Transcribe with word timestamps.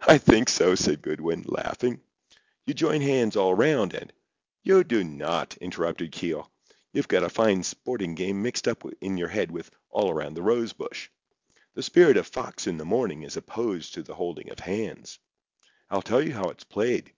"I 0.00 0.16
think 0.16 0.48
so," 0.48 0.74
said 0.74 1.02
Goodwin, 1.02 1.42
laughing. 1.46 2.00
"You 2.64 2.72
join 2.72 3.02
hands 3.02 3.36
all 3.36 3.52
'round, 3.52 3.92
and—" 3.92 4.10
"You 4.62 4.82
do 4.82 5.04
not," 5.04 5.58
interrupted 5.58 6.10
Keogh. 6.12 6.48
"You've 6.94 7.06
got 7.06 7.22
a 7.22 7.28
fine 7.28 7.62
sporting 7.62 8.14
game 8.14 8.40
mixed 8.40 8.66
up 8.66 8.82
in 9.02 9.18
your 9.18 9.28
head 9.28 9.50
with 9.50 9.70
'All 9.90 10.10
Around 10.10 10.38
the 10.38 10.42
Rosebush.' 10.42 11.10
The 11.74 11.82
spirit 11.82 12.16
of 12.16 12.26
'Fox 12.26 12.66
in 12.66 12.78
the 12.78 12.86
Morning' 12.86 13.24
is 13.24 13.36
opposed 13.36 13.92
to 13.92 14.02
the 14.02 14.14
holding 14.14 14.48
of 14.50 14.60
hands. 14.60 15.18
I'll 15.90 16.00
tell 16.00 16.22
you 16.22 16.32
how 16.32 16.48
it's 16.48 16.64
played. 16.64 17.12